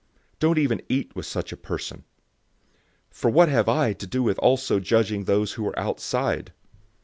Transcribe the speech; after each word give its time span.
Don't 0.39 0.57
even 0.57 0.81
eat 0.89 1.15
with 1.15 1.27
such 1.27 1.51
a 1.51 1.55
person. 1.55 2.05
005:012 3.11 3.15
For 3.15 3.29
what 3.29 3.49
have 3.49 3.69
I 3.69 3.93
to 3.93 4.07
do 4.07 4.23
with 4.23 4.39
also 4.39 4.79
judging 4.79 5.25
those 5.25 5.53
who 5.53 5.67
are 5.67 5.77
outside? 5.77 6.53